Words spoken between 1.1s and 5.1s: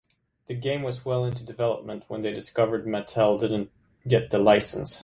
into development when they discovered Mattel didn't get the license.